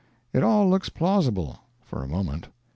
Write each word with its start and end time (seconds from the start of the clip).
It 0.33 0.41
all 0.43 0.67
looks 0.67 0.89
plausible 0.89 1.59
for 1.79 2.01
a 2.03 2.07
moment. 2.07 2.47